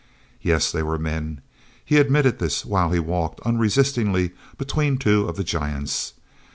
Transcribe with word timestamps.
Yes, 0.41 0.71
they 0.71 0.81
were 0.81 0.97
men. 0.97 1.41
He 1.85 1.97
admitted 1.97 2.39
this 2.39 2.65
while 2.65 2.91
he 2.91 2.97
walked 2.97 3.39
unresistingly 3.41 4.31
between 4.57 4.97
two 4.97 5.27
of 5.27 5.35
the 5.35 5.43
giants. 5.43 6.13